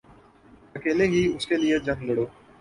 [0.75, 2.25] اکیلے ہی اس کیلئے جنگ لڑو